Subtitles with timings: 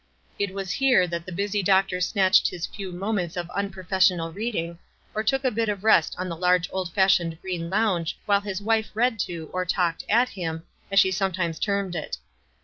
[0.39, 4.79] It was here that the busy doctor snatched his few moments of unprofes sional reading,
[5.13, 8.63] or took a bit of rest on the large old fashioned green lounge while his
[8.63, 12.17] wife read to, or talked "at" him, as she sometimes termed it.